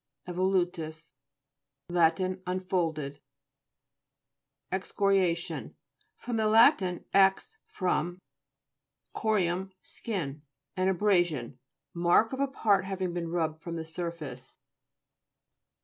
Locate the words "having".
12.85-13.13